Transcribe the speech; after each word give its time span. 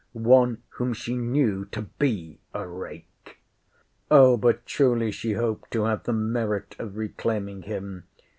one 0.13 0.63
whom 0.69 0.93
she 0.93 1.15
knew 1.15 1.63
to 1.65 1.83
be 1.83 2.39
a 2.55 2.67
rake? 2.67 3.37
Oh! 4.09 4.35
but 4.35 4.65
truly 4.65 5.11
she 5.11 5.33
hoped 5.33 5.69
to 5.73 5.83
have 5.83 6.05
the 6.05 6.11
merit 6.11 6.75
of 6.79 6.97
reclaiming 6.97 7.61
him. 7.61 8.05